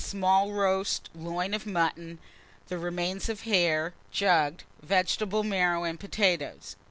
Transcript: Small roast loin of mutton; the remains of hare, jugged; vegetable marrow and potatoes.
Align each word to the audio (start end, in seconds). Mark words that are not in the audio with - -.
Small 0.03 0.51
roast 0.51 1.11
loin 1.13 1.53
of 1.53 1.67
mutton; 1.67 2.17
the 2.69 2.79
remains 2.79 3.29
of 3.29 3.41
hare, 3.41 3.93
jugged; 4.09 4.63
vegetable 4.81 5.43
marrow 5.43 5.83
and 5.83 5.99
potatoes. 5.99 6.75